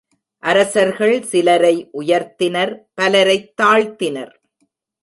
[0.43, 4.33] அரசர்கள் சிலரை உயர்த்தினர் பலரைத் தாழ்த்தினர்.